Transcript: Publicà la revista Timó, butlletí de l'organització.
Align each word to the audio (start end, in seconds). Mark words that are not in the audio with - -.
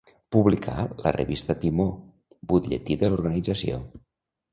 Publicà 0.35 0.85
la 1.01 1.11
revista 1.17 1.55
Timó, 1.65 1.85
butlletí 2.53 2.97
de 3.05 3.11
l'organització. 3.13 3.79